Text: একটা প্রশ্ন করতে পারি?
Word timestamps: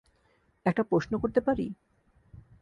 একটা 0.65 0.83
প্রশ্ন 0.83 1.17
করতে 1.17 1.39
পারি? 1.41 1.65